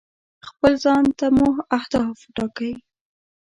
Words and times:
خپل 0.47 0.71
ځان 0.83 1.05
ته 1.19 1.25
مو 1.35 1.49
اهداف 1.77 2.17
ټاکئ. 2.35 2.73